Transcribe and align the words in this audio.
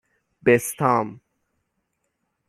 بِستام 0.45 1.19